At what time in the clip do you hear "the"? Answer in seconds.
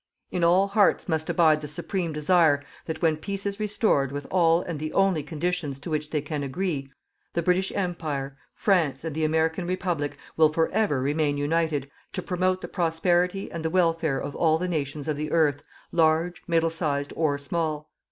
1.61-1.67, 4.79-4.91, 7.33-7.43, 9.15-9.23, 12.61-12.67, 13.63-13.69, 14.57-14.67, 15.17-15.29